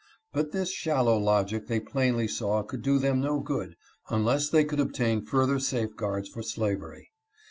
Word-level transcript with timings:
But 0.33 0.51
this 0.51 0.71
shallow 0.71 1.15
logic 1.19 1.67
they 1.67 1.79
plainly 1.79 2.27
saw 2.27 2.63
could 2.63 2.81
do 2.81 2.97
them 2.97 3.21
no 3.21 3.39
good 3.39 3.75
unless 4.09 4.49
they 4.49 4.63
could 4.65 4.79
obtain 4.79 5.23
further 5.23 5.59
safe 5.59 5.95
guards 5.95 6.27
for 6.27 6.41
slavery. 6.41 7.11